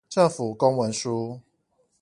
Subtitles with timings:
[0.09, 1.41] 政府公文書